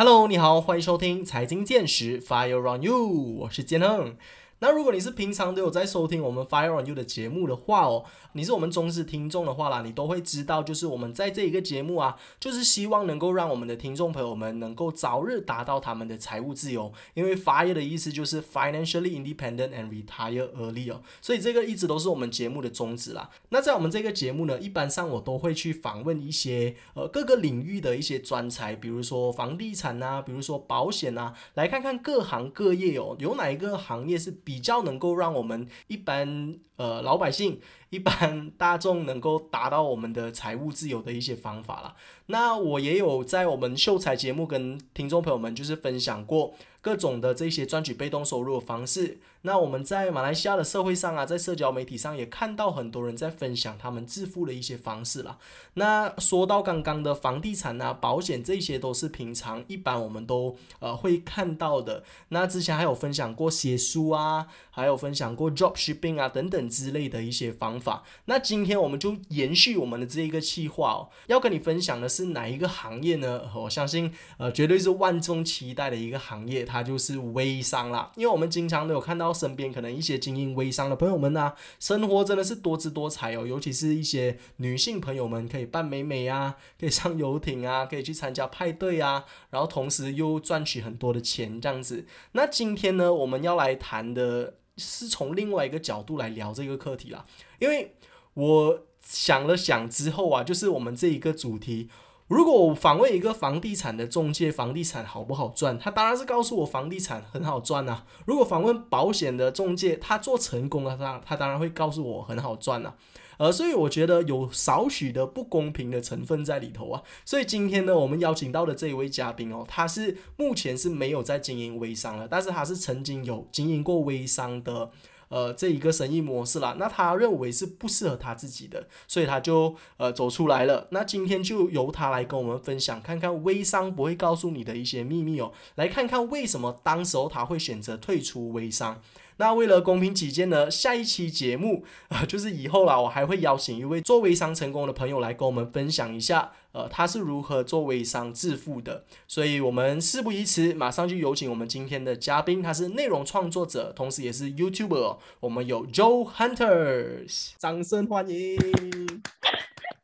[0.00, 4.14] Hello，你好，欢迎收听财经见识，Fire on You，我是建恒。
[4.60, 16.92] 那如果你是平常都有在收听我们 Fire on You 的节目的话哦，你是我们忠实听众的话啦，你都会知道，就是我们在这一个节目啊，就是希望能够让我们的听众朋友们能够早日达到他们的财务自由。
[17.14, 23.30] 因为 Fire 的意思就是 Financially Independent and Retire Early 哦，所以这个一直都是我们节目的宗旨啦。
[23.50, 34.34] 那在我们这个节目呢，一般上我都会去访问一些呃各个领域的一些专才，比如说房地产啊，比如说保险啊，来看看各行各业哦，有哪一个行业是。
[34.48, 41.94] 比较能够让我们一般呃老百姓、一般大众能够达到我们的财务自由的一些方法了。
[42.28, 46.54] 那我也有在我们秀才节目跟听众朋友们就是分享过。
[46.88, 55.36] 各种的这些赚取被动收入的方式，那我们在马来西亚的社会上啊，在社交媒体上也看到很多人在分享他们致富的一些方式啦。
[55.74, 62.04] 那说到刚刚的房地产啊、保险，这些都是平常一般我们都呃会看到的。
[62.30, 64.46] 那之前还有分享过写书啊，
[64.78, 68.04] 还有分享过 drop shipping 啊等等之类的一些方法。
[68.26, 73.42] 那今天我们就延续我们的这一个计划哦，要跟你分享的是哪一个行业呢？
[73.54, 76.64] 我相信呃绝对是万众期待的一个行业。
[76.68, 92.06] 它就是微商啦，因为我们经常都有看到身边可能一些经营微商的朋友们呐，生活真的是多姿多彩哦，尤其是一些女性朋友们可以扮美美啊，可以上游艇啊，可以去参加派对啊，然后同时又赚取很多的钱这样子。
[92.32, 97.26] 那今天呢，我们要来谈的是从另外一个角度来聊这个课题啦，
[97.58, 97.94] 因为
[98.34, 101.88] 我想了想之后啊，就是我们这一个主题。
[102.28, 105.78] 如果我访问一个房地产的中介，房地产好不好赚？
[105.78, 108.04] 他当然是告诉我房地产很好赚呐。
[108.26, 112.92] 如果访问保险的中介，他做成功了，他他当然会告诉我很好赚呐。
[113.38, 117.02] 呃，所以我觉得有少许的不公平的成分在里头啊。
[117.24, 124.90] 所以今天呢，我们邀请到的这一位嘉宾哦，他是目前是没有在经营微商了，但是他是曾经有经营过微商的。
[125.30, 130.88] 呃，这一个生意模式啦，那他认为是不适合他自己的，所以他就呃走出来了。
[130.90, 139.02] 那今天就由他来跟我们分享，看看微商不会告诉你的一些秘密哦，来看看为什么当时候他会选择退出微商。
[139.38, 149.04] 那为了公平起见呢，下一期节目啊， 就是以后啦，我还会邀请一位做微商成功的朋友来跟我们分享一下，呃，他是如何做微商致富的。
[149.26, 155.18] 所以，我们事不宜迟，马上就有请我们今天的嘉宾，他是内容创作者，同时也是 YouTuber。
[155.40, 158.58] 我们有 Joe Hunters，掌声欢迎！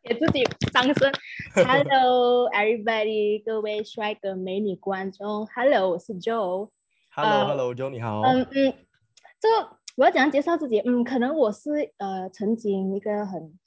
[0.05, 1.13] 给自己掌声。
[1.55, 6.69] Hello everybody，各位帅哥美女观众，Hello，我是 Joe。
[7.11, 8.21] Hello，Hello，Joe，你好。
[8.21, 8.75] 嗯嗯。
[9.45, 9.51] 这
[9.99, 10.81] 我要怎样介绍自己？
[10.81, 13.59] 嗯，可能我是呃曾经一个很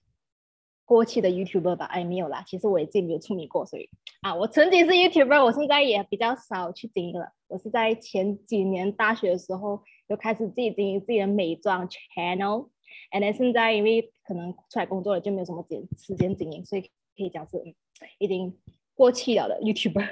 [0.85, 1.85] 过气的 YouTuber 吧。
[1.85, 3.87] 哎，没有啦，其实我也自己没有出名过，所以
[4.21, 7.31] 啊，我曾经是 YouTuber，我现在也比较少去经营了。
[7.47, 17.75] 我是在前几年大学的时候就开始自己经营自己的美妆 channel，and 现在因为可能出来工作了，就没有什么时时间经营，所以可以讲是嗯
[18.17, 18.57] 已经。
[18.97, 20.07] 过气了的 YouTuber，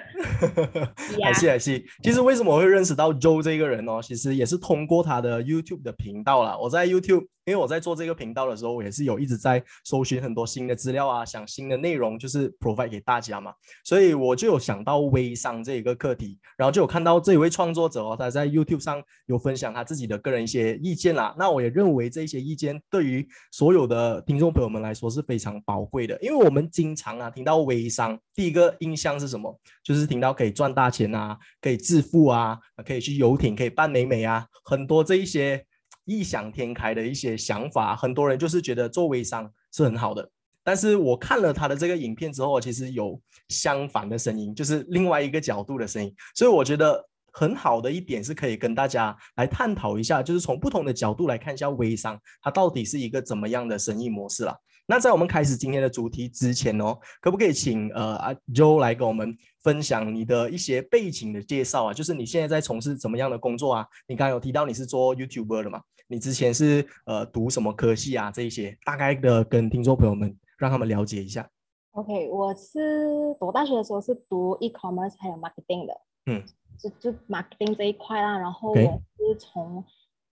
[1.22, 4.00] 还是还是，其实为什么我会认识到 Joe 这个人哦？
[4.02, 6.58] 其实也是通过他的 YouTube 的频道啦。
[6.58, 7.26] 我在 YouTube。
[7.48, 13.54] 因为我在做这个频道的时候，我也是有一直在搜寻很多新的资料啊，想新的内容就是 provide 给大家嘛，
[13.84, 21.36] 所以我就有想到微商这一个课题，然后就有看到这一位创作者哦，他在 YouTube 上有分享他自己的个人一些意见啦。
[21.38, 29.60] 那我也认为这些意见对于所有的听众朋友们来说是非常宝贵的，因为我们经常啊听到微商，第一个印象是什么？
[29.84, 35.66] 就是听到可以赚大钱啊，可以致富啊，可以去游艇，可以扮美美啊，很多这一些。
[36.08, 40.30] 异想天开的一些想法，很多人就是觉得做微商是很好的。
[40.64, 43.20] 但是我看了他的这个影片之后，其实有
[43.50, 46.14] 相反的声音，就是另外一个角度的声音。
[46.36, 54.56] 所以我觉得很好的一点是可以跟大家来探讨一下，就是从不同的角度来看一下微商它到底是一个怎么样的生意模式了。
[54.88, 61.94] 那在我们开始今天的主题之前哦，可不可以请呃阿 Joe 来跟我们分享你的一些背景的介绍啊？
[61.94, 63.88] 就是你现在在从事怎么样的工作啊？
[64.08, 65.82] 你刚刚有提到你是做 YouTuber 的嘛？
[66.08, 68.30] 你之前是呃读什么科系啊？
[68.30, 71.50] 这一些大概的跟听众朋友们让他们了解一下。
[71.94, 76.44] OK，我是读大学的时候是读 e-commerce 还有 marketing 的，嗯，
[76.78, 78.38] 就就 marketing 这一块啦。
[78.38, 79.84] 然后我是从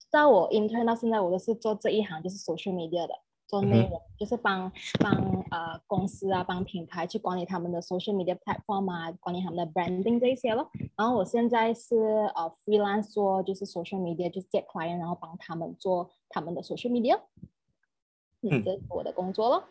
[0.08, 3.12] 在我 intern 到现在，我都是做这一行，就是 social media 的。
[3.48, 5.12] 做内容就是帮帮
[5.50, 10.70] 呃公司啊，帮品牌去管理他们的 social media platform 啊，管理他们的 branding 这一些咯。
[10.96, 11.96] 然后我现在是
[12.36, 17.18] 呃 freelance 做就是 social media，就是接 client，然后帮他们做他们的 social media。
[18.42, 19.64] 嗯，这是我的工作咯。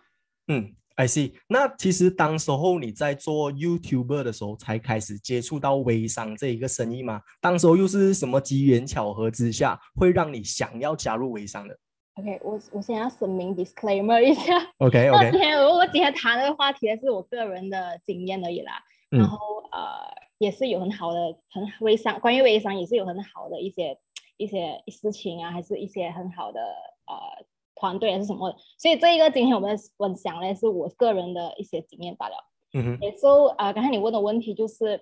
[0.47, 1.33] 嗯 I see。
[1.47, 7.21] 那其实当时候你在做 YouTuber 的时候，才开始接触到微商这一个生意吗？
[7.39, 11.77] 当时候又是什么机缘巧合之下，会让你想要加入微商的
[12.17, 14.57] ？OK，我我先要声明 disclaimer 一下。
[14.79, 15.29] OK OK。
[15.31, 18.73] 今天我我今天谈这个话题的是我个人的经验而已啦。
[19.09, 19.37] 然后
[19.71, 19.99] 呃，
[20.37, 21.19] 也是有很好的
[21.49, 23.97] 很微商，关于微商也是有很好的一些
[24.37, 27.45] 一些事情啊，还是一些很好的呃。
[27.79, 32.33] 团队还是什么的，所以这一个今天我们分享呢，是我个人的一些经验罢了。
[32.73, 32.97] 嗯哼。
[32.99, 34.99] 也就啊，刚才你问的问题就是，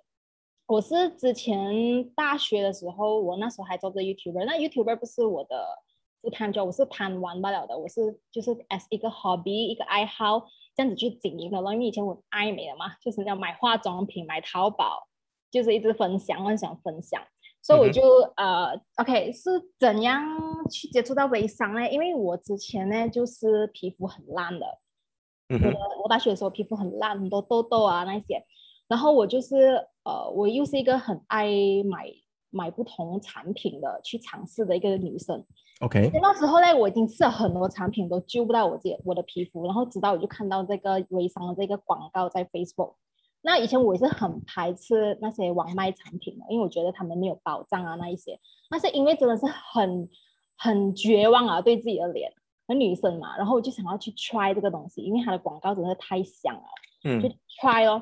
[0.67, 5.65] 我是之前大学的时候，我那时候还做着 YouTuber，那 YouTuber 不是我的
[6.25, 10.43] 副摊 job，我是贪玩罢了的，我是就是 as 一个 hobby 一个爱好
[10.75, 11.57] 这样子去经营的。
[11.59, 15.07] 因为以前我爱美的嘛，就是要买化妆品，买淘宝，
[15.51, 17.21] 就是一直分享，很想，分享。
[17.61, 18.01] 所以我就
[18.37, 20.27] 呃，OK，是怎样
[20.71, 21.87] 去接触到微商呢？
[21.91, 24.65] 因为我之前呢就是皮肤很烂的，
[25.49, 28.43] 我我大学的时候皮肤很烂，很多痘痘啊那些，
[28.87, 31.45] 然后我就是呃，我又是一个很爱
[31.85, 32.07] 买
[32.55, 35.43] 买不同产品的去尝试的一个女生。
[35.81, 42.95] OK，那时候呢，我已经试了很多产品都救不到我自己我的皮肤，然后直到我就看到这个微商的这个广告在 Facebook。
[43.41, 48.39] 那以前我也是很排斥那些网卖产品的，因为我觉得他们没有保障啊，那一些。
[48.71, 50.09] 那是因为真的是很
[50.57, 52.31] 很绝望啊，对自己的脸，
[52.67, 56.63] 很女生嘛，然后我就想要去 try 这个东西，因为它的广告真的太香了，
[57.03, 57.29] 嗯，就
[57.61, 58.01] try 哦，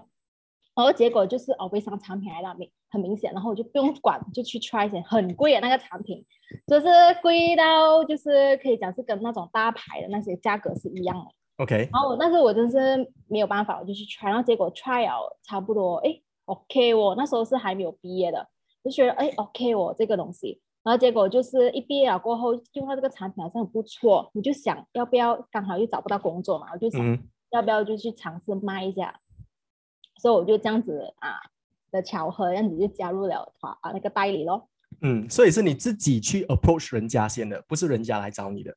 [0.75, 6.23] 然后结果就是哦，微商产品来了，明很明显，然后我就不用管，就去 try 一些很贵的那个产品，
[6.67, 6.87] 就是
[7.23, 11.25] 贵到就是可以讲是跟那种大牌的那些价格是一样的。
[11.57, 12.79] OK，然后但是我真是
[13.27, 18.47] 没有办法，我就去 try，然后结果 try 了差不多，哎，OK，我那时候是还没有毕业的，
[18.83, 27.17] 就觉得哎，OK，我这个东西，然后结果就是一毕业了过后用到这个产品好像很不错，我就想要不要刚好又找不到工作嘛，我就想
[27.49, 29.19] 要不要就去尝试卖一下，
[30.21, 31.39] 所以我就这样子啊
[31.93, 34.67] 的巧合，这样子就加入了他啊那个代理咯。
[35.01, 38.75] 嗯，所以是你自己去 approach 人家先的，不是人家来找你的。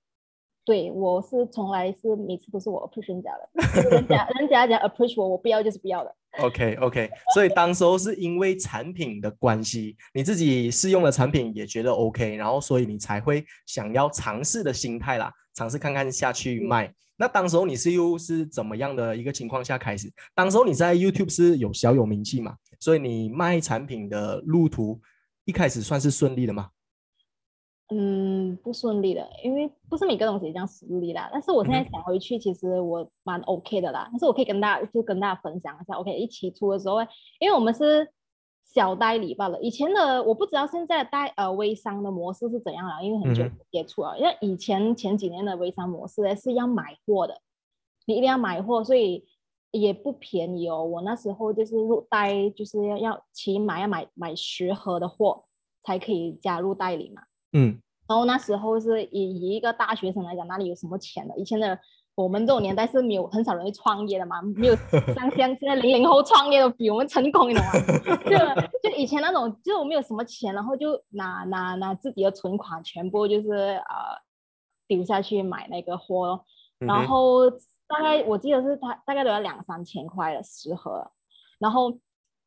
[0.64, 6.14] 对，我是从来是每次都是我 approach 人家的，人家 人家讲 approach 我，我不要就是不要的。
[6.40, 16.92] OK OK，所以当时候是因为产品的关系，你自己试用的产品也觉得 OK，然后所以你才会想要尝试的心态啦，尝试看看下去卖。
[17.16, 20.12] 那当时候你是又是怎么样的一个情况下开始？
[20.34, 22.54] 当时候你在 YouTube 是有小有名气嘛，
[22.86, 25.00] 所以你卖产品的路途
[25.44, 26.70] 一开始算是顺利的吗？
[27.88, 31.28] 嗯，不顺利的，因为不是每个东西这样顺利啦。
[31.32, 34.06] 但是我现在想回去，其实我蛮 OK 的啦。
[34.12, 37.00] 但是我可以跟大家就跟大家分享一下，OK，一起出的时候，
[37.40, 38.08] 因为我们是
[38.62, 39.60] 小代理罢了。
[39.60, 43.42] 以前的我不知道现在代呃微商的模式是怎样了，因为很久
[43.72, 44.16] 接触了。
[44.16, 47.40] 因为以前前几年的微商模式呢是要买货的，
[48.06, 49.26] 你一定要买货，所以
[49.80, 50.82] 也不便宜哦。
[50.82, 55.44] 我那时候就是入代，就是要要起码要买买十盒的货
[55.82, 57.22] 才可以加入代理嘛。
[57.52, 61.36] 嗯，然后那时候是以以一个大学生来讲，哪里有什么钱的？
[61.36, 61.78] 以前的
[62.14, 64.76] 我们这种年代是没有很少人会创业的嘛，没有
[65.14, 67.72] 像 像现在零零后创业都比我们成功，你懂吗？
[68.24, 74.16] 就就以前那种，就我没有什么钱，然后就拿拿拿自己的存款全部就是呃
[74.88, 76.42] 丢下去买那个货，
[76.78, 77.50] 然后
[77.88, 81.10] 大概我记得是他大概都要两三千块的十盒，
[81.58, 81.98] 然后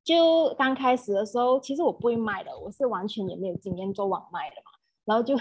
[0.04, 4.72] 就刚开始的时候，其实我不会卖的，我是完全也没有经验做网卖的嘛。
[5.06, 5.36] 然后就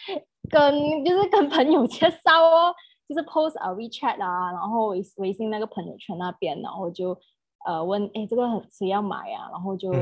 [0.50, 2.74] 跟就是跟朋友介绍哦，
[3.08, 7.16] 就是 post 啊 WeChat 啊，然后微微信那个朋友圈那边，然后就
[7.64, 9.48] 呃问哎这个谁要买啊？
[9.52, 9.92] 然后就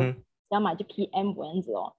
[0.49, 1.93] 要买就 PM 这样子哦。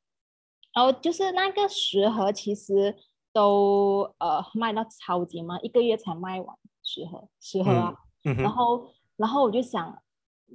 [0.74, 2.96] 然后就是那个十盒其实
[3.32, 7.96] 都呃卖到超级慢，一个月才卖完十盒十盒啊。
[8.24, 10.02] 然后然后我就想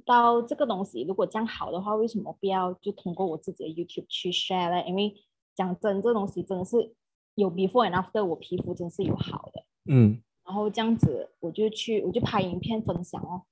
[0.05, 4.87] 到这个东西如果这样好的话，为什么不要就通过我自己的 YouTube 去 share 呢？
[4.87, 5.13] 因为
[5.55, 6.95] 讲真，这东西真的是
[7.35, 13.43] 有 before and after，我皮肤真是有好的，嗯，然后这样子我就去，我就拍影片分享哦，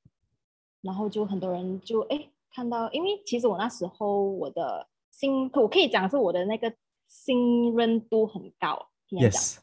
[0.82, 6.74] 然后就很多人就哎看到，因为其实我那时候我的信，我可以讲是我的那个
[7.06, 9.58] 信任度很高，yes，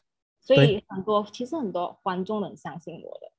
[0.45, 3.31] 所以很多其实很多观众很相信我的。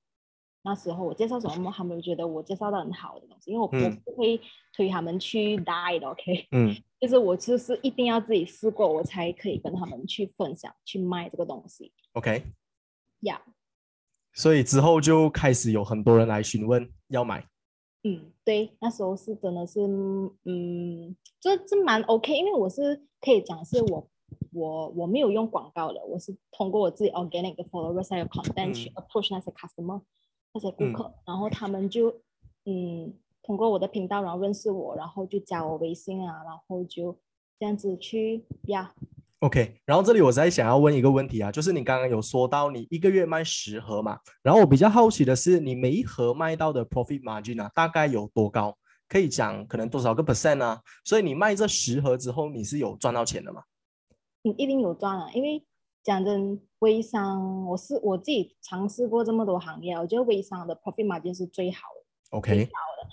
[0.63, 3.79] 那时候我介绍什么，他们觉得我介绍的很好的东西，因为我不
[4.17, 4.41] 会
[4.75, 12.43] 推他们去 die 的，OK，嗯， 就是我就是一定要自己试过，我才可以跟他们去分享、去卖这个东西，OK，
[13.21, 13.41] 呀，
[14.33, 17.47] 所以之后就开始有很多人来询问要买，
[18.03, 24.11] 嗯，对，那时候是真的是，嗯，这这蛮 OK，因为我是可以讲是我
[24.57, 30.01] 我我没有用广告的，我是通过我自己 organic 的 followers 还有 content 去 approach 那些 customer。
[30.55, 32.09] 那些顾客，然后他们就
[32.65, 37.15] 嗯通过我的频道，然后认识我，然后就加我微信啊，然后就
[37.61, 38.91] 这样子去呀。
[39.41, 48.75] OK，然后这里我再想要问一个问题啊，就是你刚刚有说到你一个月卖十盒嘛，然后我比较好奇的是，你每一盒卖到的 profit margin 啊，大概有多高？
[49.09, 50.81] 可以讲可能多少个 percent 啊？
[51.05, 53.63] 所以你卖这十盒之后，你是有赚到钱的吗？
[54.47, 55.61] 你一定有赚啊，因为
[56.05, 62.37] 讲真，微商我是我自己尝试过这么多行业，我觉得微商的 profit margin 是最好的。
[62.37, 63.09] OK，好的。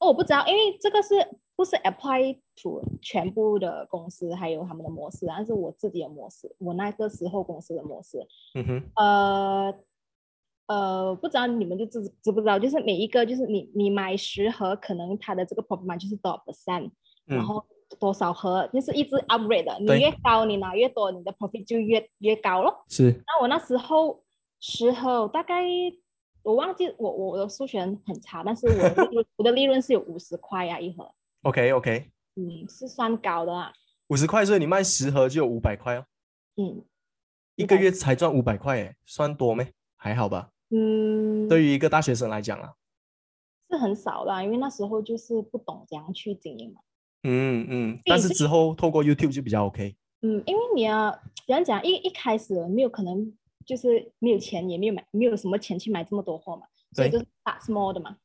[0.00, 1.14] 哦，我不知道，因为这个是
[1.56, 8.18] 不是 apply to 全部的公司还有他们的模式，但是我自己的模式，我那个时候公司的模式，
[8.54, 9.74] 嗯哼，呃
[10.66, 16.90] 呃，不知道你们就知知不知道，就是每一个就是你你买十盒，可能它的这个 profit margin 就是多少 percent，
[17.24, 17.64] 然后
[17.98, 22.84] 多少盒，就是一直 upgrade 的，你越高你拿越多，你的 profit 就越越高咯。
[22.88, 23.10] 是。
[23.10, 24.22] 那我那时候
[24.60, 25.64] 十盒大概。
[26.42, 31.12] 我忘记我我的数学很差，但是我我的利润是有五十块呀一盒。
[31.42, 33.72] OK OK，嗯，是算高的啊。
[34.10, 36.06] 五十块，所以你卖十盒就有五百块哦。
[36.54, 36.84] 嗯，
[37.56, 39.72] 一个月才赚五百块，哎，算多没？
[39.96, 40.50] 还好吧。
[40.70, 42.74] 嗯，对于一个大学生来讲啊，
[43.68, 46.80] 是很少啦，因为那时候就是不懂怎样去经营嘛。
[47.26, 49.94] 嗯嗯，但是之后透过 YouTube 就比较 OK。
[50.22, 51.10] 嗯，因为你要
[51.46, 53.32] 怎样讲，一一开始没有可能。
[53.66, 58.16] 就是没有钱，也没有买，没有什么钱去买这么多货嘛，所以就是 start small 的嘛，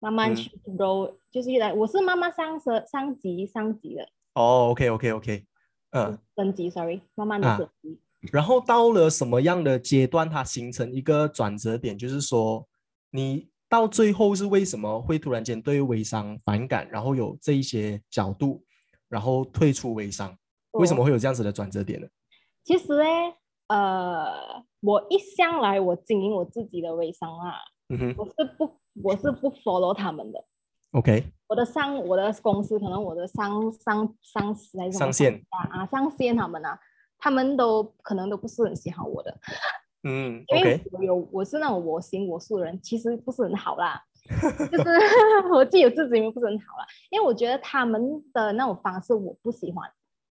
[0.00, 4.08] 慢慢去 grow，就是越来，我是慢慢上升、上级、上级的。
[4.34, 5.44] 哦，OK，OK，OK，
[5.90, 8.00] 嗯，升级，sorry，慢慢的升级。
[8.32, 12.66] 然后到了什么样的阶段，它形成一个转折点，就是说
[13.12, 18.62] 你到最后是为什么会突然间对微商反感，然后有这一些角度，
[19.08, 20.36] 然后退出微商，
[20.72, 22.06] 为什么会有这样子的转折点呢？
[22.64, 23.04] 其实呢。
[23.70, 27.54] 呃，我一向来我经营我自己的微商啊，
[27.88, 30.44] 嗯哼，我是不我是不 follow 他们的
[30.90, 36.76] ，OK，我的上我的公司可能我的上上上司还是上线啊上线他们啊，
[37.16, 39.38] 他们都可能都不是很喜欢我的，
[40.02, 44.02] 嗯，因为我有我是那种我行我素的人，其实不是很好啦，
[44.70, 44.88] 就是
[45.52, 49.90] 我自己有自知之明不是很好啦，因为我觉得他们的那种方式我不喜欢，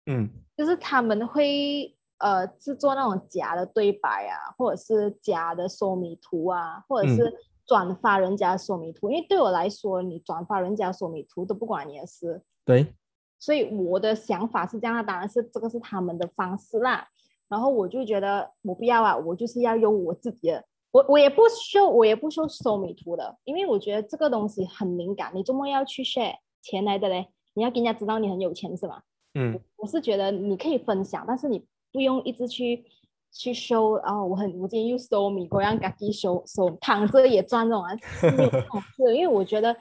[0.06, 1.96] 嗯，就是他们会。
[2.18, 7.34] 呃，制作那种假的对白啊，或者是假的说明图啊，或者是
[7.66, 9.10] 转发人家的说明图。
[9.10, 12.40] 因为对我来说，你转发人家说明图都不管你的事。
[12.64, 12.94] 对。
[13.40, 17.08] 所以我的想法是这样，当然是这个是他们的方式啦。
[17.52, 25.30] 然后我就觉得我不要啊，我就是要用我自己的，我我也不修，我也不修收米图的，因为我觉得这个东西很敏感。
[25.34, 29.02] 你周末要去 share 钱来的嘞，你要给人家知道你很有钱是吧？
[29.34, 29.60] 嗯。
[29.76, 31.62] 我是觉得你可以分享，但是你。
[31.94, 32.86] 不用一直去
[33.30, 34.24] 去收啊！
[34.24, 37.94] 我很我今天又收米，我让自己收收躺着也赚这种啊，
[38.96, 39.76] 是，因为我觉得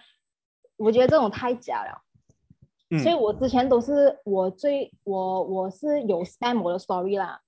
[0.75, 7.39] 我觉得这种太假了，所以我之前都是我最我我是有 spam 我的 story 啦，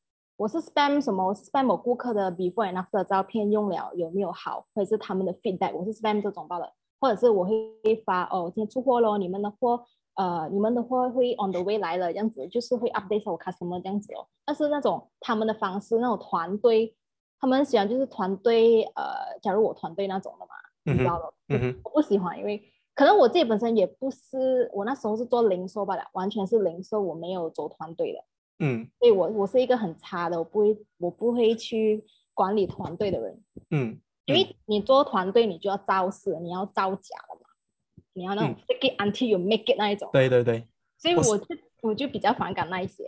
[0.44, 6.70] 我是 spam 什么？spam 我顾客的 before and after 照片用了有没有好，或者是他们的 feedback，我是 spam 这种罢了，
[7.00, 9.86] 或者是我会发哦，今天出货喽，你们的货。
[10.16, 14.28] 呃，你们的货会 on the way 来了，这样子就是会 update 我 customer 这样子哦。
[14.46, 16.94] 但是那种他们的方式，那种团队，
[17.40, 21.34] 他们喜欢就是团队，呃，假如我团队那种的嘛，你知道了，
[21.86, 22.62] 我不喜欢，因为
[22.94, 28.20] 可能我自己本身也不是，我那时候是做零售罢了，完全是零售，我没有走团队的，
[28.60, 37.48] 嗯，所以我我是一个很差的，我不会我不会去管理团队的人，嗯，因为你做团队，你就要造势，你要造假了嘛。
[38.16, 40.68] 你要那种 fake it until you make it 那一种，对对对，
[41.00, 41.46] 所以我就
[41.82, 43.04] 我就比较反感那一些。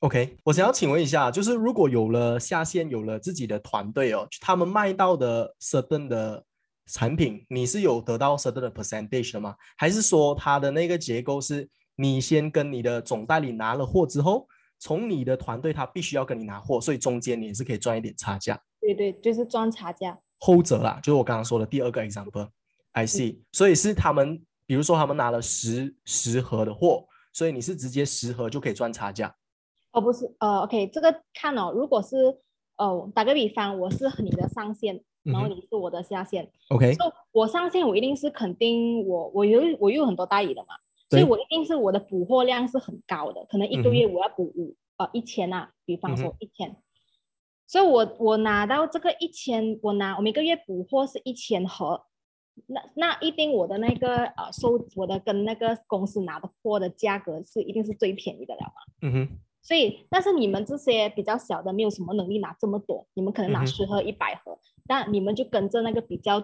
[0.00, 6.44] OK，我想要请问一下，就是如果有了下线，有了自己的团队哦，他们卖到的 certain 的
[6.86, 9.56] 产品，你是有得到 certain 的 percentage 的吗？
[9.78, 11.66] 还是说它的那个结构是
[11.96, 14.46] 你先跟你的总代理拿了货之后，
[14.80, 18.60] 从你的团队他必须要跟你拿货，所以中间你也是可以赚一点差价？
[18.80, 20.18] 对对，就是赚差价。
[20.40, 24.44] 后者啦，就是我刚刚说的第二个 example，I see，所以是他们。
[24.66, 29.34] 比如说，他们拿了十十盒的货，所以你是直接十盒就可以赚差价？
[29.90, 32.38] 哦，不是，呃，OK，这个看哦，如果是，
[32.76, 40.76] 呃，打个比方，我是你的上线，然后你是我的下线，OK，就我上线，我一定是肯定我我有我有很多代理的嘛，
[41.10, 46.74] 所以我一定是我的补货量是很高的，可能一个月我要补五呃一千啊，比方说一千，
[47.66, 52.04] 所以我我拿到这个一千，我拿我每个月补货是一千盒。
[52.66, 58.72] 那那一定我的那个呃收我的跟那个公司拿的货的价格是一定是最便宜的了嘛？
[59.02, 59.38] 嗯哼。
[59.62, 66.40] 所以，但是你们这些比较小的，没有什么能力拿这么多，你们可能拿十盒、一百盒，但你们就跟着那个比较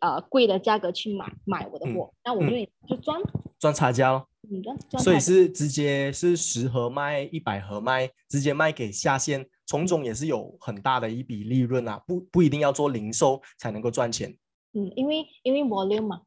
[0.00, 2.50] 呃贵的价格去买买我的嗯货，那我就
[2.88, 3.20] 就赚，
[3.58, 4.28] 赚差价咯。
[4.50, 14.36] 嗯，赚赚所以是直接是十盒卖一百盒卖，直接卖给下线，从中也是有很大的一笔利润啊，不不一定要做零售才能够赚钱。
[14.74, 16.22] 嗯，因为因为 volume 嘛，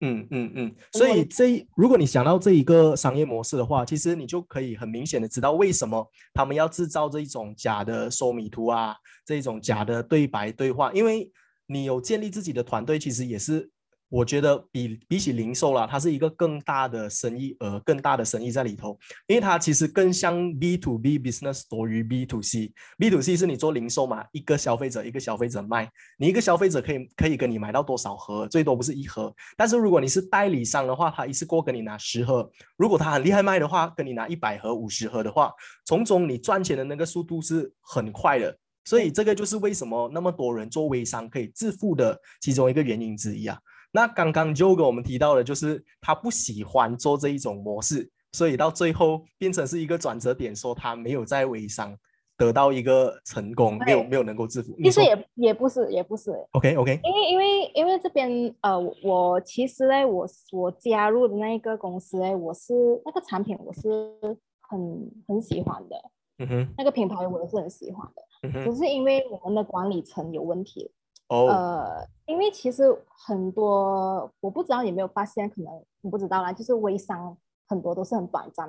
[0.00, 11.30] 嗯嗯嗯，所以这如果你想到这一个商业模式的话，其实你就可以很明显的知道为什么他们要制造这一种假的收米图啊，这一种假的对白对话，因为
[11.70, 13.70] 你有建立自己的团队，其实也是
[14.08, 18.98] 我觉得比比起零售啦，它是一个更大的生意额，更大的生意在里头，
[19.28, 22.72] 因为它其实更像 B to B business 多于 B to C。
[22.98, 29.32] B to C 是你做零售嘛，一个消费者一个消费者卖，你一个消费者可以可以跟你买到多少盒，最多不是一盒。
[29.56, 35.52] 但是如果你是代理商的话，他一次过跟你拿十盒，如果他很厉害卖的话，跟你拿一百盒、五十盒的话，
[35.86, 38.58] 从中你赚钱的那个速度是很快的。
[38.84, 43.58] 所以这个就是为什么那么多人做微商可以致富的其中一个原因之一啊。
[43.92, 51.96] 那刚刚 Joe 跟我们提到的，就是他不喜欢做这一种模式，所以到最后变成是一个转折点，说他没有在微商
[52.36, 54.76] 得到一个成功，没有没有能够致富。
[54.82, 62.72] 其实也也不是也不是，OK OK，因为因为因为这边呃，我我其实呢，我我加入的那一个公司呢，我是
[63.04, 64.12] 那个产品我是
[64.60, 65.96] 很很喜欢的，
[66.38, 70.90] 嗯哼那个品牌我也是很喜欢的，只是因为我们的管理层有问题。
[71.28, 77.36] 哦，呃，因为其实很多我不知道你有没有发现，可能你不知道啦，就是微商
[77.68, 78.68] 很多都是很短暂，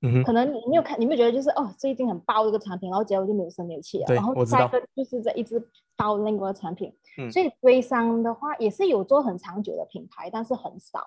[0.00, 5.62] 嗯哼，可能你没有看，你没有觉得就是哦，最近很爆这个产品，然后结果就没有声没有气然后我知道下一个就是在一直
[5.94, 7.30] 爆那个产品，嗯。
[7.30, 11.06] 所以微商的话也是有做很长久的品牌，但是很少，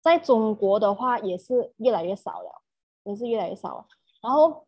[0.00, 2.62] 在中国的话也是越来越少了，
[3.02, 3.86] 也是越来越少了。
[4.22, 4.64] 然后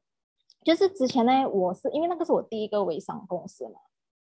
[0.65, 3.75] 就是之前呢，我是因为那个是我第一个微商公司嘛，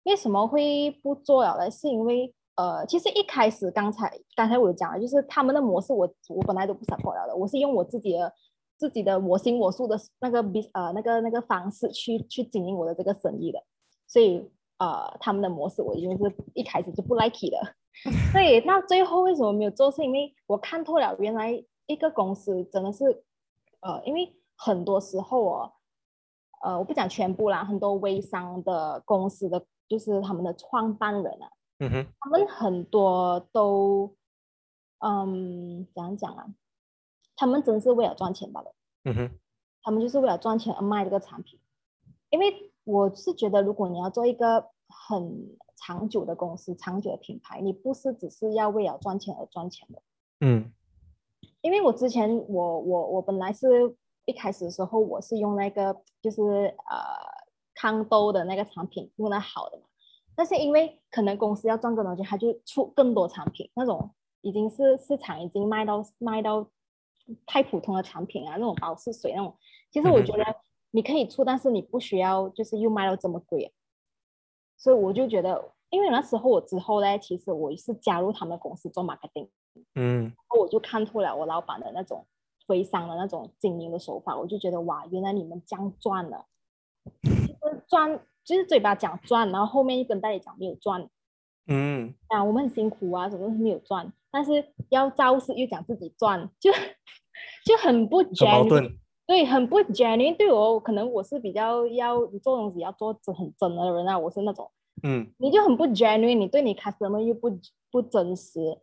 [0.03, 1.69] 为什么会不做了呢？
[1.71, 8.31] 是因为呃，其实一开始刚才刚才我讲了，就是他们的模式我我本来都不 support 了的，我是用我自己的
[8.77, 13.63] 自己的我行我素的那个 b 呃那个那个方式去去经营我的这个生意的，
[14.08, 14.45] 所以
[14.77, 17.75] 呃他们的模式我已经是一开始就不 like 的，
[18.32, 19.89] 所以那最后为什么没有做？
[19.89, 21.51] 是因为我看透了，原来
[21.88, 23.23] 一个公司真的是
[23.82, 25.71] 呃，因为很多时候哦，
[26.62, 34.15] 呃，我不讲全部啦，很多微商的公司的就是他们的创办人啊，嗯哼，他们很多都，
[35.00, 36.45] 嗯，怎样讲啊？
[37.36, 38.74] 他们真是为了赚钱罢了，
[39.06, 39.32] 嗯哼，
[39.82, 41.60] 他们就是为了赚钱而卖这个产品。
[42.30, 50.02] 因为我是觉得，如果你要做一个很长久的公司、长久的品牌，你不是只是要为了赚钱而赚钱的。
[50.41, 50.72] 嗯
[51.62, 53.67] 因为我之前我我我本来是
[54.25, 56.41] 一开始的时候我是用那个就是
[56.89, 56.97] 呃
[57.75, 59.84] 康兜的那个产品用的好的嘛，
[60.36, 66.67] 但是因为可能公司要赚更多钱，他就出更多产品，那种已经是市场已经卖到卖到
[67.45, 69.55] 太普通的产品啊，那种保湿水那种，
[69.91, 70.43] 其实我觉得
[70.91, 73.63] 你可以出，但是你不需要就是又卖到这么贵。
[73.63, 73.71] 啊，
[74.77, 79.49] 所以我就觉得，因为那时候我之后呢，其实我是加入他们公司做 marketing。
[79.95, 80.34] 嗯。
[80.58, 82.25] 我就看透了我老板的那种
[82.69, 86.45] 微商的那种经营的手法，我就觉得哇，原来你们这样赚了，
[87.21, 91.08] 就是赚，就是嘴巴讲赚，然后后面一跟大家讲没有赚
[91.67, 96.71] 嗯啊，我们很辛苦啊，什么都没有赚，但是要造势又讲自己赚，就
[97.65, 98.97] 就很不 genuine，盾。
[99.27, 100.36] 对，很不 genuine。
[100.36, 104.69] 对我可能我是比较要做东西要做真很真的人啊，我是那种。
[105.03, 107.49] 嗯你就很不 genuine，你对你 customer 又不
[107.91, 108.77] 不真实，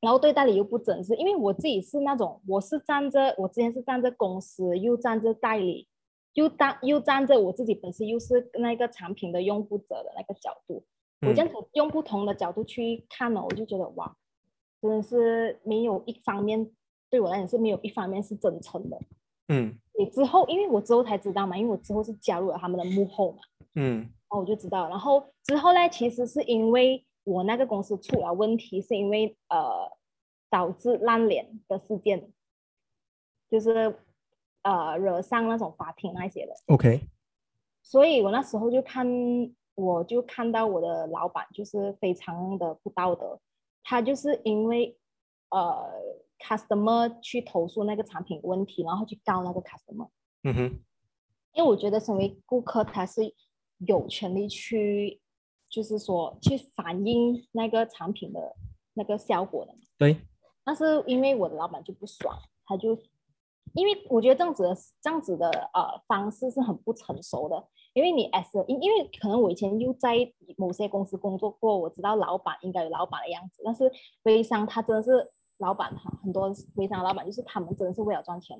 [0.00, 5.88] 然后对代理又不真实，因为我自己是那种，我是站着，我之前是站着公司，又站着代理，
[6.34, 10.84] 又当又站着我自己本身又是那个产品的用户者的那个角度，
[11.26, 14.16] 我这样子用不同的角度去看呢，我就觉得哇，
[14.80, 16.70] 真的是没有一方面
[17.10, 18.98] 对我来讲是没有一方面是真诚的。
[19.48, 19.76] 嗯。
[19.98, 23.38] 你之后，因为我之后才知道嘛，因为我之后是加入了他们的幕后嘛。
[23.74, 23.98] 嗯。
[23.98, 29.92] 然后我就知道，然后之后呢，其实是因为我那个公司出了问题，是因为呃
[30.48, 32.32] 导致烂脸的事件，
[33.50, 33.94] 就是
[34.62, 37.02] 呃惹上那种法庭那些的，，OK，
[37.82, 39.06] 所以我那时候就看，
[39.74, 43.38] 我就看到我的老板就是非常的不道德，
[43.84, 44.96] 他就是因为
[45.50, 45.92] 呃
[46.38, 50.08] customer 去投诉那个产品问题，然后去告那个 customer。
[50.44, 50.60] 嗯哼，
[51.52, 53.34] 因为我觉得身为顾客，他是
[53.86, 55.20] 有权利去，
[55.68, 58.56] 就是说去反映那个产品的
[58.94, 59.78] 那个效果的嘛。
[59.98, 60.20] 对，
[60.64, 62.96] 但是因为我的老板就不爽，他就
[63.74, 70.16] 因为我觉得这样子的这样子的呃方式是很不成熟的，因为你 S 因因为可能我以前又在
[70.56, 73.90] 某些公司工作过，我知道老板应该有老板的样子，但是
[74.24, 78.58] 微商他真的是老板哈，很多微商老板就是他们真的是为了赚钱，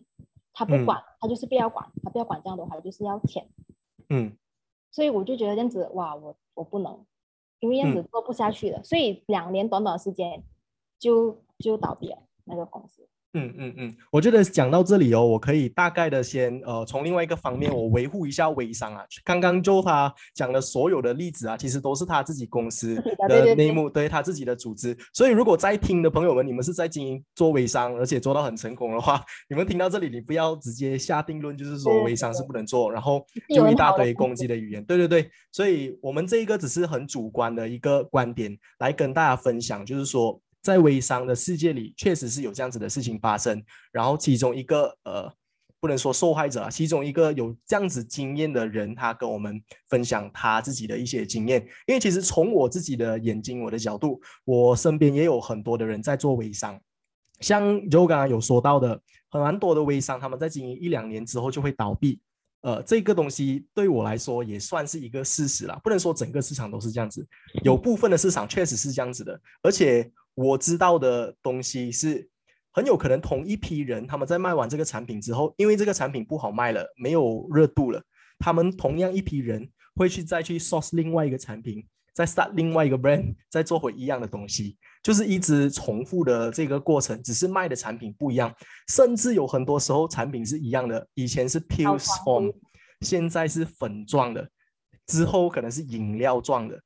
[0.52, 3.48] 他不管，他就是不要管，他不要管这样的话，就是要钱。
[4.10, 4.36] 嗯，
[4.90, 7.04] 所以我就觉得这样子哇，我我不能，
[7.60, 10.42] 因为这样子做不下去了，所以两年短短的时间
[10.98, 13.08] 就就倒闭了那个公司。
[13.34, 19.04] 嗯嗯嗯，我觉得讲到这里哦，我可以大概的先呃，从另外一个方面，我维护一下微商啊。
[19.22, 22.94] 刚刚就他讲的所有的例子啊，其实都是他自己公司
[23.28, 24.96] 的内幕，对他自己的组织。
[25.12, 33.22] 所以如果在听的朋友们，你们是在经营做微商，而且做到很成功的话，你们听到这里，你不要直接下定论，就是说微商是不能做，然后
[33.54, 34.82] 就一大堆攻击的语言。
[34.84, 40.40] 对对对，所以我们这一个只是很主观的一个观点来跟大家分享，就是说。
[40.62, 43.62] 在微商的世界里，确实是有这样子的事情发生。
[43.92, 45.32] 然后其中一个呃，
[45.80, 51.62] 不能说受害者啊，其中一个有这样子经验的人，他跟我们分享他自己的一些经验。
[51.86, 56.78] 因为其实从我自己的眼睛、我的角度，我身边也有很多的人在做微商。
[57.40, 62.20] 像就刚刚有说到的，很蛮多的微商，他们在经营一两年之后就会倒闭。
[62.62, 67.24] 呃，这个东西对我来说也算是一个事实了，不能说整个市场都是这样子，
[67.62, 70.10] 有部分的市场确实是这样子的，而且。
[70.38, 72.28] 我知道的东西是
[72.70, 78.00] 很有可能同一批人，他们在卖完这个产品之后，因为这个产品不好卖了，没有热度了，
[78.38, 88.54] 他们同样一批人会去再去 source 另外一个产品，再 start 另外一个 brand，再做回一样的东西，就是一直重复的这个过程，只是卖的产品不一样，
[88.86, 92.54] 甚至有很多时候产品是一样的，以前是 pure form，
[93.00, 94.48] 现在是粉状的，
[95.08, 96.80] 之后可能是饮料状的。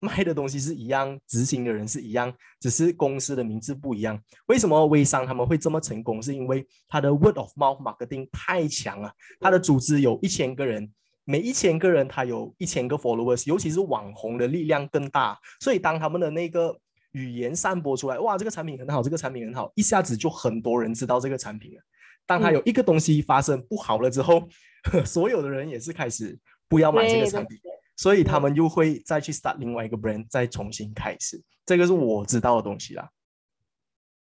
[0.00, 4.20] 卖的东西是一样，执行的人是一样，只是公司的名字不一样。
[4.46, 6.22] 为什么微商他们会这么成功？
[6.22, 9.12] 是因为他的 word of mouth marketing 太强了。
[9.40, 10.88] 他的组织有一千个人，
[11.24, 15.38] 每一千个人他有一千个 followers，尤其是网红的力量更大。
[15.60, 16.78] 所以当他们的那个
[17.12, 21.82] 语言散播出来，哇，这个产品很好，这个产品很好，一下子就很多人知道这个产品了。
[22.24, 24.46] 当他有一个东西发生不好了之后，
[25.04, 27.58] 所有的人也是开始不要买这个产品。
[27.98, 31.42] 所以他们又会再去 start 另外一个 brand，再重新开始。
[31.66, 33.10] 这个是我知道的东西啦。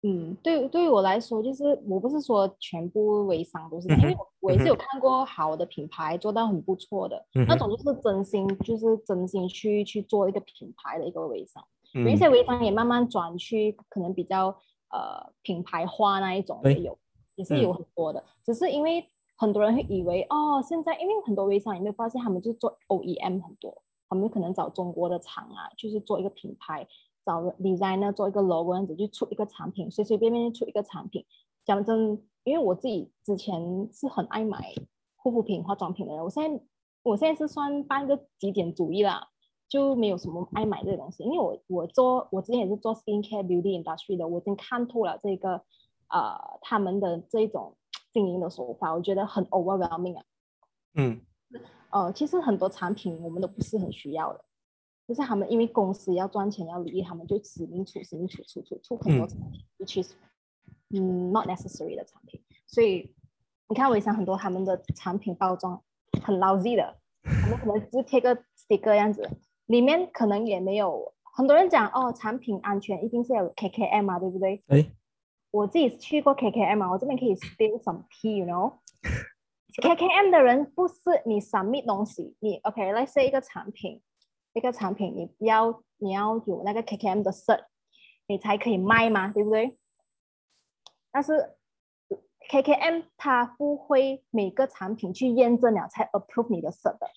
[0.03, 11.65] 嗯，对，对于我来说，就是我不是说全部微商都是，因为我也是有看过好的品牌做到很不错的，那种就是真心，就是真心去去做一个品牌的一个微商。
[11.93, 14.47] 有一些微商也慢慢转去可能比较
[14.89, 16.97] 呃品牌化那一种也有，
[17.35, 19.07] 也是有很多的，只是因为。
[19.41, 26.87] 很多人会以为哦，现在因为很多微商，有没有发现他们就做 OEM 很多，他们可能找中国的厂啊，就是做一个品牌，
[27.25, 31.25] 找 designer 做一个 logo，这样子就出一个产品，随随便便就出一个产品。
[31.65, 34.75] 讲真，因为我自己之前是很爱买
[35.15, 36.63] 护肤品、化妆品的人，我现在
[37.01, 39.27] 我现在是算半个极简主义啦，
[39.67, 41.23] 就没有什么爱买这个东西。
[41.23, 45.53] 因为我我做我之前也是做 skincare beauty industry 的，我已经看透了这个
[46.09, 47.75] 呃他们的这种。
[48.11, 50.23] 经营的手法，我觉得很 overwhelming 啊。
[50.95, 51.21] 嗯，
[51.89, 54.43] 呃，其实很多产品我们都不是很需要的，
[55.07, 60.13] 就是他们因为公司要赚钱要利益，他们就使命出使命出出出出很多产品，which is
[60.89, 62.41] 嗯 not necessary 的产品。
[62.67, 63.13] 所以
[63.69, 65.81] 你看微商很多他们的产品包装
[66.21, 69.29] 很 lousy 的，他们可能只贴个 sticker 样子，
[69.67, 71.13] 里面可能也没有。
[71.33, 74.61] 很多人讲哦，产品安全一定是有 KKM 啊，对不对？
[74.67, 74.91] 哎。
[75.51, 84.01] 我自己去过 KKM 啊，我这边可以 spill some tea，you know？KKM 的人不是你 submit 东西，你 OK，let's say 一个产品，
[84.53, 87.65] 一个产品你要你要有那个 KKM 的 cert，
[88.27, 89.77] 你才可以卖嘛，对不对？
[91.11, 91.55] 但是
[92.49, 97.09] KKM 它不会每个产品去验证了才 approve 你的 cert 的，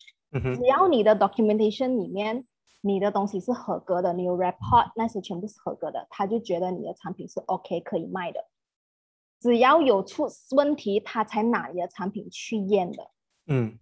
[0.56, 2.44] 只要你的 documentation 里面。
[2.86, 8.44] 你的东西是合格的，你有 report 那些全部是合格的，他就觉得你的产品是 OK 可以卖的。
[9.40, 13.10] 只要有出问题，他才拿你的产品去验的。
[13.46, 13.78] 嗯，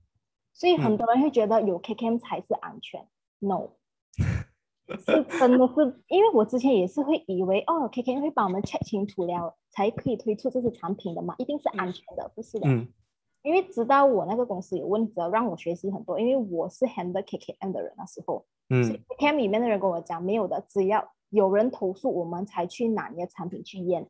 [0.52, 3.04] 所以很多人会觉得有 KKM 才是安全
[3.40, 3.70] ，No，
[4.86, 12.68] 是真的是，因为我之前也是会以为哦，KKM 会帮我们 check 清楚了才可以推出这些产品的嘛，一定是安全的，不是的。
[12.68, 12.86] 嗯，
[13.42, 18.46] 因为直到我那个公司有问题，让我学习很多，因为我是 handle KKM 的人那时候。
[18.70, 24.08] 嗯，cam 里面的人跟我讲，没有的，只要有人投诉，我们才去拿你的产品去验。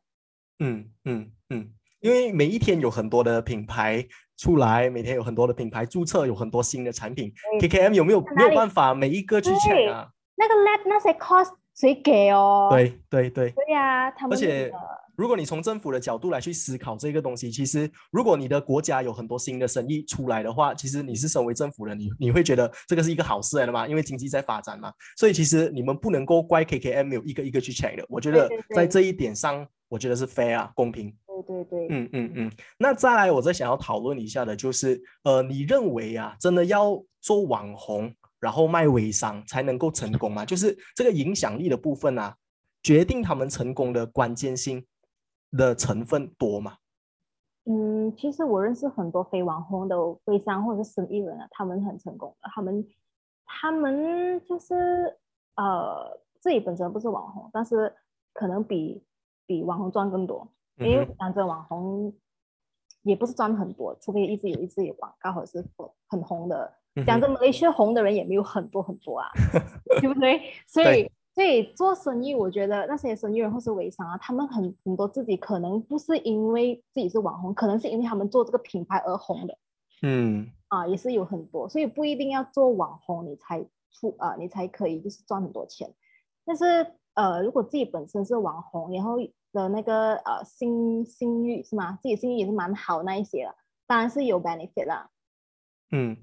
[0.59, 4.05] 嗯嗯嗯，因为每一天有很多的品牌
[4.37, 10.09] 出来，每天有很多的品牌注册，有很多新的产品，KKM 有没有没有办法每一个去抢啊？
[10.35, 12.69] 那个 lab 那些 cost 谁给哦？
[12.71, 13.51] 对对对。
[13.51, 14.71] 对呀，他们而且
[15.15, 23.85] 如果你从政府的角度来去思考这个东西，其实如果你的国家有很多新的生意出来的话，其实你是身为政府的，你你会觉得这个是一个好事来的嘛？
[23.89, 28.05] 因为经济在发展嘛，所以其实你们不能够怪 KKM 没有一个一个去 check 的。
[28.09, 31.13] 我觉得在这一点上，我觉得是 fair 啊，公平。
[31.45, 32.51] 对对对，嗯嗯嗯。
[32.77, 40.45] 那再来，我再想要讨论一下的就是，呃，你认为啊，真的要做网红，然后卖微商才能够成功吗？
[40.45, 42.35] 就是这个影响力的部分啊，
[42.81, 44.85] 决定他们成功的关键性
[45.57, 46.77] 的成分多吗？
[47.65, 52.87] 嗯，其实我认识很多非网红的微商或者是生意人啊，他们很成功的，他们
[53.45, 55.17] 他们就是
[55.55, 57.93] 呃自己本身不是网红，但是
[58.33, 59.03] 可能比
[59.45, 60.47] 比网红赚更多。
[60.77, 62.11] 因为讲真，网红
[63.03, 65.63] 也不是赚很多，除非一直有一直有广告或者是
[66.07, 66.73] 很红的。
[67.05, 69.29] 讲真，那些红的人也没有很多很多啊，
[70.01, 70.41] 对不对？
[70.67, 79.57] 所以，所以做生意，我觉得那些生意人或是微商啊，他们很很多自己可能不是因为自己是网红，可能是因为他们做这个品牌而红的。
[80.03, 85.91] 嗯，啊，也是有很多，所以不一定要做网红你才出啊，你才可以就是赚很多钱。
[86.45, 89.17] 但是呃，如果自己本身是网红，然后
[89.53, 91.97] 的那个呃信信誉是吗？
[92.01, 93.55] 自己信誉也是蛮好那一些的，
[93.87, 95.09] 当然是有 benefit 啦。
[95.91, 96.17] 嗯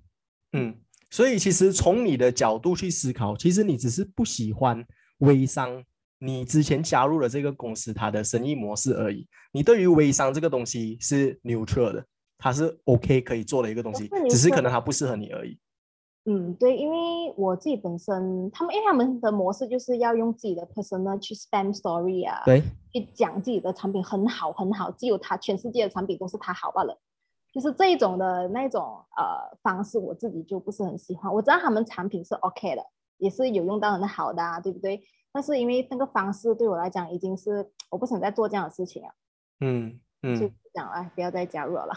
[0.53, 0.77] 嗯，
[1.11, 4.85] 所以其实从你的角度去思考，其实你只是不喜欢
[5.21, 5.83] 微商，
[6.19, 9.27] 你之前加入了这个公司它的生意模式而已。
[9.53, 12.05] 你对于微商这个东西是 neutral 的，
[12.37, 15.59] 它是 OK 可以做的一个东西，只是可能它不适合你而已。
[16.27, 26.97] 嗯，对，因为我自己本身，他们因为他们的模式就是要用自己的 personal 去 spam story 啊，对，去讲自己的产品很好很好，只有他全世界的产品都是他好罢了，
[27.51, 28.83] 就是这一种的那种
[29.17, 31.33] 呃方式，我自己就不是很喜欢。
[31.33, 32.85] 我知道他们产品是 OK 的，
[33.21, 35.01] 也是有用到很好的，啊，对不对？
[35.33, 39.09] 但是因为那个方式对我来讲已经是我不想再做这样的事情了，
[39.61, 41.93] 嗯嗯，就讲哎，不要再加入了。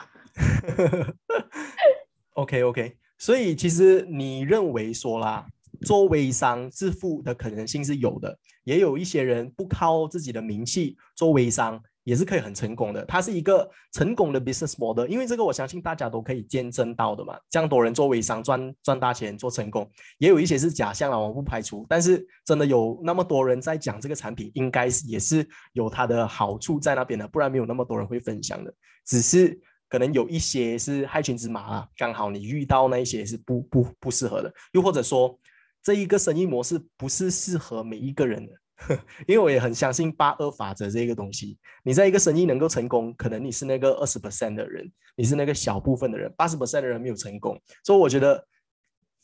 [2.36, 2.98] OK OK。
[3.18, 5.48] 所以其实你认为说啦，
[5.82, 13.04] 做微商致富的可能性是有的，也有一些人不靠自己的名气做微商也是可以很成功的。
[13.06, 17.38] 它是一个成功的 business model，因为这个我相信大家都可以见证到的嘛。
[17.50, 21.86] 这样多人做微商赚赚大钱做成功，也有一些是假象啊，我不排除。
[21.90, 28.74] 但是真的有那么多人在讲这个产品，应该是也是有它的好处在那边的，不然没有那么多人会分享的。
[29.06, 29.60] 只是。
[29.90, 35.40] 可能有一些是害群之马啊，刚好你遇到那一些是不不不适合的，又或者说
[35.84, 38.52] 这一个生意模式不是适合每一个人的，
[39.28, 48.46] 因为我也很相信八二法则这个东西，你在一个生意能够成功，可能你是那个二十 percent 的人，你是那个小部分的人，八十 percent 的人没有成功，所以我觉得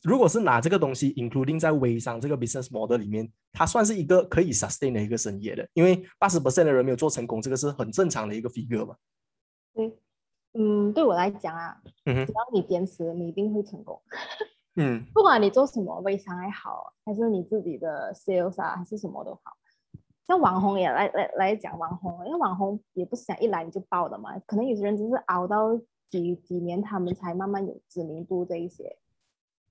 [0.04, 8.96] 如果是拿这个东西 including 在微商这个 business model 里面，它算是一个可以 sustain 的一个生意的，因为八十 percent 的人没有做成功，这个是很正常的一个 figure 嘛。
[9.74, 9.92] 对。
[10.54, 14.02] 嗯，对我来讲啊，只要你坚持，你一定会成功。
[14.80, 19.52] 嗯，不管你做什么微商也好，还是你自己的 sales 啊，还是什么都好，
[20.26, 25.78] 像网红也来来来讲网红，因为网红也不是想一来你就爆的嘛，可能有些人只是熬到
[26.10, 28.98] 几几年，他们才慢慢有知名度这一些。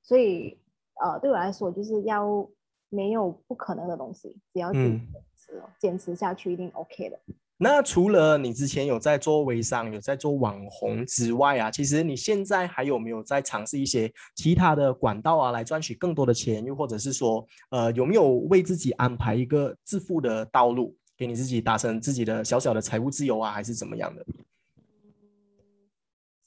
[0.03, 0.61] 所以，
[1.01, 2.47] 呃，对我来说，就是要
[2.90, 5.01] 没有不可能的东西，只要坚
[5.37, 7.18] 持，坚持下去，一定 OK 的。
[7.61, 16.64] 那除了你之前有在做微商、有在做网红之外啊，其实你现在还有没有在尝试一些其他的管道啊，来赚取更多的钱？
[16.64, 24.25] 又或者是说，呃，有没有为自己安排一个致富的道路，给你自己达成自己的小小的财务自由啊，还是怎么样的？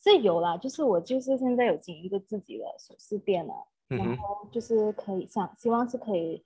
[0.02, 3.54] 是有啦，就是我就是现在有经营一个自己的首饰店了，
[3.90, 6.42] 然后就是可以想希望是可以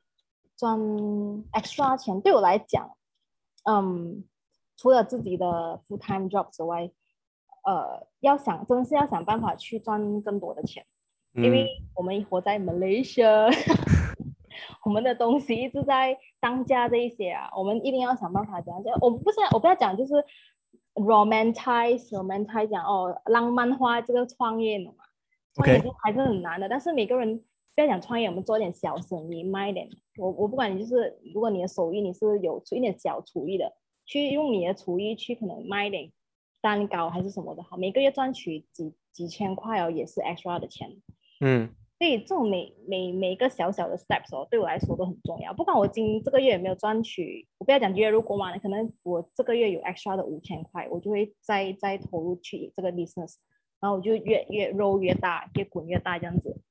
[0.57, 0.79] 赚
[1.51, 2.19] extra 钱。
[2.19, 2.89] 对我来讲，
[3.65, 4.23] 嗯。
[4.77, 6.89] 除了自己的 full time job 之外，
[7.63, 10.85] 呃，要想真的是要想办法去赚更多的钱，
[11.33, 13.49] 因为我们活在 Malaysia，
[14.85, 20.13] 我们的东西一直在涨价这一些啊，我们一定要想办法讲，就我们不是我不要讲就是
[20.93, 24.93] romanticize romanticize 讲哦浪漫化这个创业嘛，
[25.55, 33.73] 创业还是很难的，但是每个人不要讲创业，我们做点小生意卖点，我我不管你就是如果你的手艺你是有出一点小厨艺的。
[34.05, 36.11] 去用你的厨艺去可能卖点
[36.61, 40.89] 蛋糕还是什么的好，每个月赚取几几千块哦，也是 extra 的钱。
[41.41, 45.53] 嗯，所以这种每每每一个小小的 steps 哦，对我来说都很重要。
[45.53, 53.35] 不管我今这个月有没有赚取，我不要讲月入过万，可能我这个月有 extra 的五千块，我就会再再投入去这个 business，
[53.79, 56.61] 然后我就越越 roll 越大，越滚越大这样子。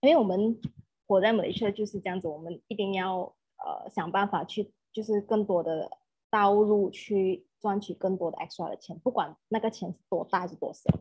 [0.00, 0.60] 因为我们
[1.06, 3.20] 活在美 a 就是这样子，我们一定要
[3.58, 5.90] 呃想办法去，就是更多的。
[6.30, 11.00] 导入去赚取更多的 extra 的钱，不管那个钱是多大还是多小。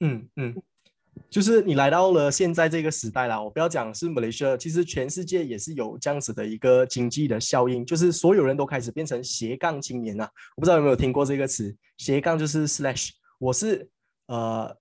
[0.00, 0.62] 嗯嗯，
[1.28, 10.30] 就是你来到了现在这个时代啦，我不要讲是马来西亚，其实全世界也是有这样子的一个经济的效应，就是所有人都开始变成斜杠青年啊。
[10.56, 13.90] 我不知道有没有听过这个词，斜杠就是 slash，我是
[14.26, 14.74] 呃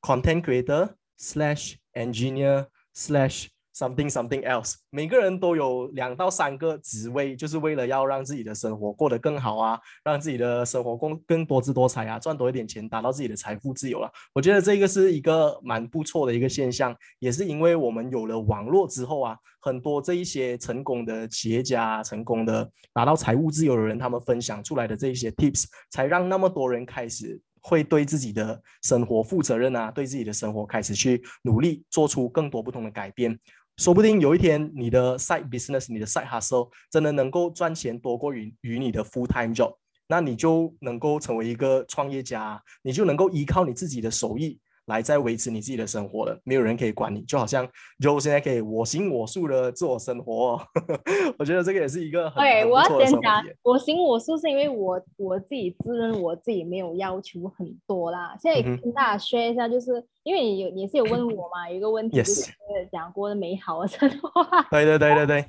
[0.00, 3.48] content creator slash engineer slash。
[3.76, 14.08] Something something else，每个人都有两到三个职位，就是为了要让自己的生活过得更好啊，让自己的生活更更多姿多彩啊，赚多一点钱，达到自己的财富自由了。
[14.32, 27.40] 我觉得这个是一个蛮不错的一个现象，也是因为我们有了网络之后啊，很多这一些成功的企业家、成功的达到财务自由的人，他们分享出来的这一些 tips，才让那么多人开始。
[27.66, 33.38] 会对自己的生活负责任啊，对自己的生活开始去努力，做出更多不同的改变。
[33.76, 39.74] 说不定有一天，你的 side business，你的 side hustle 真的能够赚钱多过于于你的 full time job，
[40.06, 44.60] 那你就能够成为一个创业家，你就能够依靠你自己的手艺。
[44.86, 47.66] 来在维持你自己的生活了，没有人可以管你，就好像
[48.00, 50.60] Joe 现在可以我行我素的做生活。
[51.38, 58.36] 我觉得这个也是一个很对，我要先讲我行我素是因为我我自己自认我自己没有要求很多啦。
[58.38, 62.52] 现在跟大家说一下，就是因为你有也是有问我嘛，有一个问题就是
[62.92, 64.44] 讲过的美好的生活。
[64.70, 65.46] 对对对对对，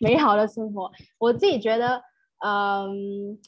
[0.00, 2.02] 美好的生活，我自己觉得，
[2.44, 3.38] 嗯，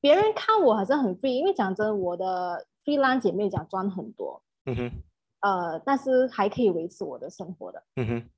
[0.00, 2.64] 别人看我好像很 free，因为讲真，我的。
[2.88, 4.90] 菲兰姐妹讲赚很多，嗯哼，
[5.40, 8.30] 呃，但是还可以维持我的生活的，嗯哼。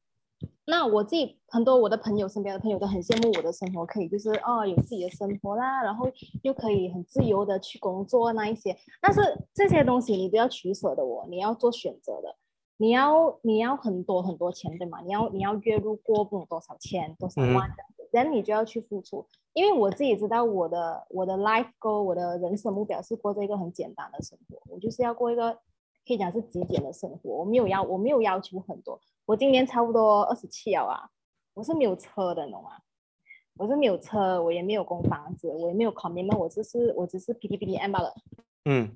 [0.65, 6.11] 那我自己很多我的朋友身边的朋友都很羡慕我的生活，可以就是哦有自己的生活啦，然后
[6.43, 8.77] 又可以很自由的去工作那一些。
[9.01, 9.21] 但是
[9.55, 12.35] 这些东西你都要取舍的，我你要做选择的，
[12.79, 15.01] 你要你要很多很多钱对吗？
[15.03, 17.71] 你要你要月入过不懂多少钱多少万。
[18.13, 25.53] 人你就要去付出，因为我自己知道我的我的 life goal，我的人生目标是过着一个很简单的生活，我就是要过一个
[26.07, 27.31] 可以讲是极简的生活。
[27.31, 31.11] 我没有要我没有要求很多，我今年差不多二十七了啊，
[31.55, 32.73] 我是没有车的，懂吗？
[33.57, 38.15] 我是没有车，我也没有供房子，我也没有 commitment，我只是我只是 P T P T M 罢了。
[38.65, 38.91] 嗯，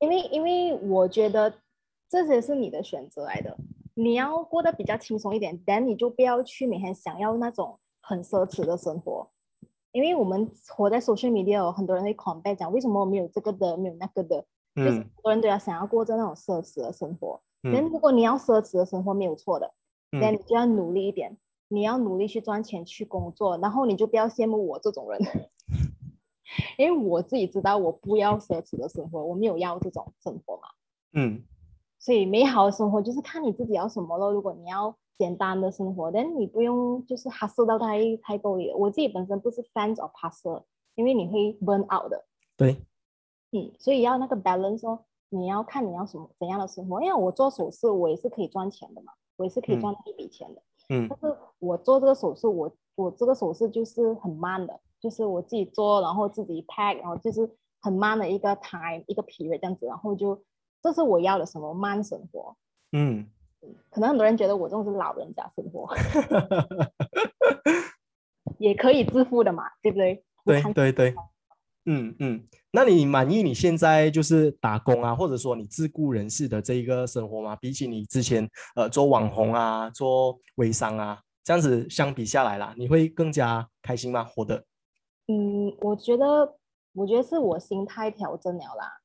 [0.00, 1.54] 因为因为我觉得
[2.08, 3.56] 这些是你的选择来的，
[3.94, 7.78] 你要过得比较轻松一点，then 你就不要去每天想要那种。
[8.08, 9.28] 很奢侈的生活，
[9.92, 14.42] 因为我们活在 social media，很多人会 compare 讲为什么我没有这个的，没有那个的，
[14.74, 17.38] 就是很多人都要想要过着那种奢侈的生活。
[17.62, 19.74] 但如果你要奢侈的生活没有错的，
[20.10, 21.36] 那你就要努力一点，
[21.68, 25.20] 你要努力去赚钱去工作，然后你就不要羡慕我这种人，
[26.78, 30.62] 因为我自己知道我不要奢侈的生活，我没有要这种生活嘛。
[31.12, 31.42] 嗯，
[31.98, 34.32] 所以美好的生活就是看你自己要什么咯。
[34.32, 34.96] 如果你要。
[35.18, 38.72] 简单的生活，但你不用就是 hustle 到太太够力。
[38.72, 40.62] 我自己本身不是 fans of hustle，
[40.94, 42.24] 因为你会 burn out 的。
[42.56, 42.76] 对，
[43.50, 45.00] 嗯，所以要那个 balance 哦，
[45.30, 47.02] 你要看你要什么怎样的生活。
[47.02, 50.62] 因为我做手术，我也是可以赚钱的嘛，我也是可以赚一笔钱的。
[50.90, 51.08] 嗯。
[51.08, 57.50] 但是我做这个手术，我我这个手术就是很慢的，就是我自己做，然后自己 pack，然后就是
[57.80, 60.40] 很慢的一个 time 一个 period 这样子，然后就
[60.80, 62.56] 这是我要的什么慢生活。
[62.92, 63.28] 嗯。
[63.90, 65.88] 可能很多人觉得我这种是老人家生活，
[68.58, 70.22] 也可以致富的嘛，对不对？
[70.44, 71.14] 对对对，
[71.86, 72.46] 嗯嗯。
[72.70, 77.56] 那你满意你现在就是打工啊，或者说你自雇人士的这一个生活吗？
[77.56, 84.22] 比起你之前呃做网红啊、做微商啊这样子相比下来啦，你会更加开心吗？
[84.22, 84.64] 活得？
[85.28, 86.56] 嗯，我觉得，
[86.94, 89.00] 我觉得是我心态调整了啦。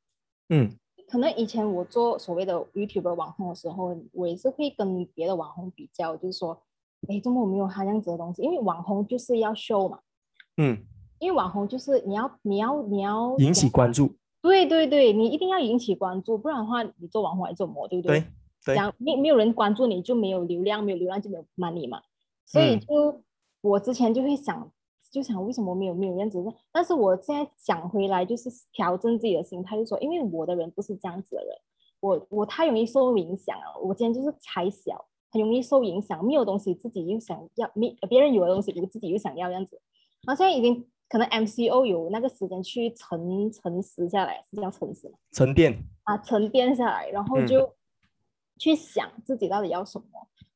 [0.49, 0.77] 嗯。
[1.07, 6.61] 可能以前我做所谓的 YouTube 网红的时候，我也是会跟别的网红比较，就是说，
[7.07, 8.41] 哎，怎么我没有他这样子的东西？
[8.41, 9.99] 因为网红就是要 show 嘛，
[10.57, 10.85] 嗯，
[11.19, 18.25] 因为网红就是你要你要你要引起关注，对对对，你一定要引起关注，不然的话，你做网红还做模，对不对？
[18.65, 22.01] 对，讲没没有人关注你就没有流量，没有流量就没有 money 嘛，
[22.45, 23.21] 所以就
[23.61, 24.71] 我之前就会想。
[25.13, 26.43] 就想为什么没有没有这样子？
[26.71, 31.55] 但是我现在想回来，就是调整自己的心态，就说因为我的人不是这样子的人，
[31.99, 33.79] 我我太容易受影响了。
[33.79, 39.79] 我今天就是才小，很容易受影响，没有东西自己又想要，没别人有的东西我自己又想要这样子。
[40.25, 45.19] 然后现在已经可能 MCO 有那个时间去沉沉思下来，是叫沉思吗？
[45.31, 47.71] 沉淀啊，沉淀下来，然后就
[48.57, 50.05] 去想自己到底要什么。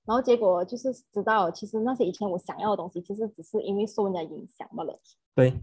[0.07, 4.97] 然后结果就是知道，其实那些以前我想要的东西，其实只是因为受人家影响罢了。
[5.35, 5.53] 对，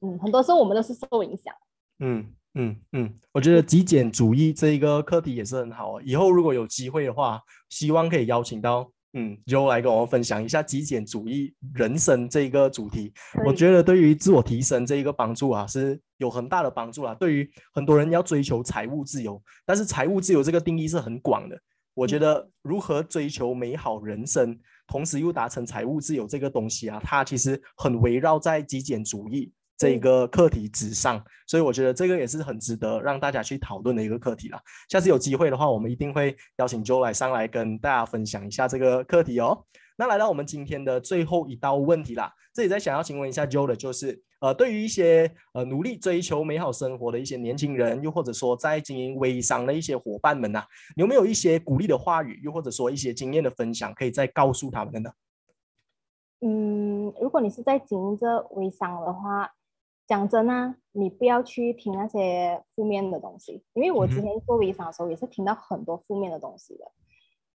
[0.00, 1.54] 嗯，很多时候我们都是受影响。
[1.98, 6.00] 嗯嗯嗯，我觉得极简主义这一个课题也是很好。
[6.00, 13.12] 以后如果有机会的话，希望可以邀请到嗯，Joe 来跟我们分享一下极简主义人生这一个主题。
[13.44, 17.14] 我觉得对于自我提升这一个帮助啊，是有很大的帮助啊。
[17.16, 21.60] 对于很多人要追求财务自由，但是财务自由这个定义是很广的。
[22.00, 31.22] 我觉得如何追求美好人生，同时又达成财务自由这个东西啊，它其实很围绕在极简主义这一个课题之上。
[31.46, 34.58] 所以我觉得这个也是很值得让大家去讨论的一个课题啦。
[34.88, 39.66] 下次有机会的话，我们一定会邀请 Joe 来上来跟大家分享一下这个课题哦。
[40.00, 50.64] 那来到我们今天的最后一道问题啦，这里再想要请问一下 Joe 的就是，呃，对于一些呃努力追求美好生活的一些年轻人，又或者说在经营微商的一些伙伴们呐、
[50.96, 55.12] 有没有一些鼓励的话语，又或者说一些经验的分享，可以再告诉他们的呢？
[56.40, 59.52] 嗯，如果你是在经营着微商的话，
[60.06, 66.90] 讲真啊，你不要去听那些负面的东西，因为我之前做微商的时候也是听到很多负面的东西的。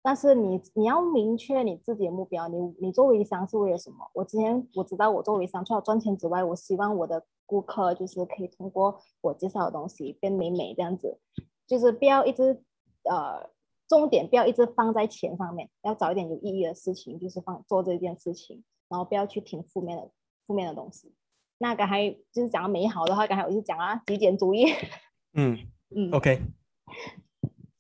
[0.03, 4.11] 但是你你要明确你自己的目标，你你做微商是为了什么？
[4.15, 11.19] 我之前我知道我做微商除了赚钱之外，我希望我的顾客就是可以通过我介绍的东西变美美这样子，
[11.67, 12.63] 就是不要一直
[13.05, 13.51] 呃
[13.89, 20.11] 重点不要一直放在钱上面，要找一点有意义的事情，就是放做这件事情，然后不要去听负面的
[20.47, 21.15] 负面的东西。
[21.59, 24.65] 那刚才就是讲到美好的话，刚才我就讲啊，极简主义，
[25.35, 25.59] 嗯
[25.95, 26.41] 嗯，，OK。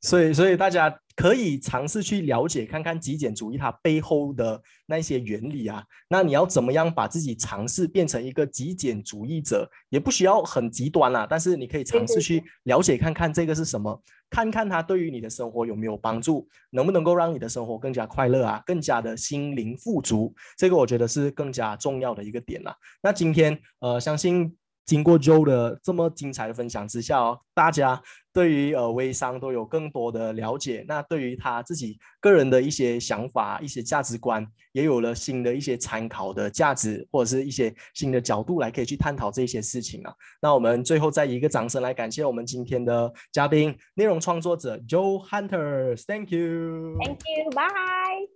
[0.00, 5.84] 所以，所以大家可以尝试去了解看看极简主义它背后的那些原理啊。
[6.08, 20.34] 那你要怎么样把自己尝试变成一个极简主义者，也不需要很极端啦，但是你可以尝试去了解看看这个是什么，看看它对于你的生活有没有帮助，能不能够让你的生活更加快乐啊，更加的心灵富足。
[20.56, 22.74] 这个我觉得是更加重要的一个点啦。
[23.02, 24.56] 那今天呃，相信
[24.90, 30.84] 经过 Joe 的这么精彩的分享之下哦，大家对于呃微商都有更多的了解。
[30.88, 40.12] 那对于他自己个人的一些想法、一些价值观，也有了新的一些参考的价值，或者是一些新的角度来可以去探讨这些事情啊。
[40.42, 46.96] 那我们最后再以一个掌声来感谢我们今天的嘉宾，内容创作者 Joe Hunters，Thank you。
[46.98, 48.26] Thank you，bye。